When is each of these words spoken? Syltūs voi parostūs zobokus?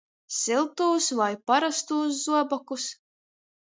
Syltūs 0.37 1.11
voi 1.21 1.29
parostūs 1.53 2.19
zobokus? 2.25 2.93